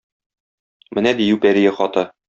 [0.99, 2.09] Менә дию пәрие хаты.